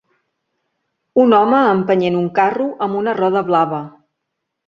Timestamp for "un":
1.23-1.35, 2.23-2.25